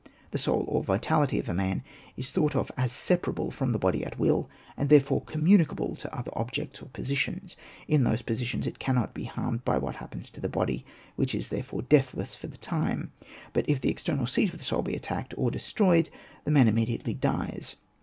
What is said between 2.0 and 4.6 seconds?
is thought of as separable from the body at will,